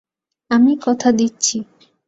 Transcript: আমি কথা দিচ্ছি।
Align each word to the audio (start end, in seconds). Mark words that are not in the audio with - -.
আমি 0.51 0.73
কথা 0.85 1.09
দিচ্ছি। 1.11 1.57